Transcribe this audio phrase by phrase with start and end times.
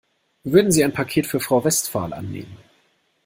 [0.43, 2.57] Würden Sie ein Paket für Frau Westphal annehmen?